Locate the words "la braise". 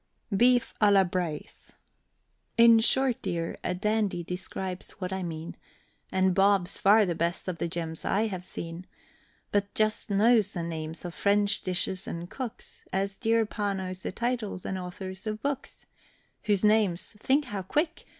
0.91-1.73